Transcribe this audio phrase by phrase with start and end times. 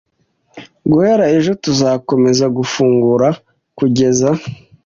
[0.91, 3.27] Guhera ejo, tuzakomeza gufungura
[3.77, 4.29] kugeza